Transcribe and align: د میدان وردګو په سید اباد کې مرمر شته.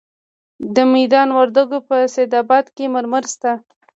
د 0.75 0.77
میدان 0.93 1.27
وردګو 1.37 1.79
په 1.87 1.95
سید 2.13 2.31
اباد 2.41 2.65
کې 2.75 2.85
مرمر 2.95 3.23
شته. 3.33 3.51